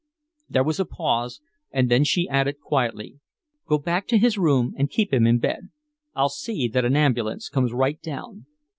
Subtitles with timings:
[0.49, 3.19] There was a pause, and then she added quietly,
[3.67, 5.69] "Go back to his room and keep him in bed.
[6.15, 8.47] I'll see that an ambulance comes right down."